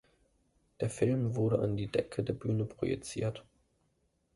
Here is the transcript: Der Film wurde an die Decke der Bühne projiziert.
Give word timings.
Der 0.79 0.89
Film 0.89 1.35
wurde 1.35 1.59
an 1.59 1.77
die 1.77 1.85
Decke 1.85 2.23
der 2.23 2.33
Bühne 2.33 2.65
projiziert. 2.65 3.45